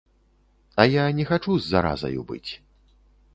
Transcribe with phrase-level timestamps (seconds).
[0.83, 2.51] А я не хачу з заразаю быць.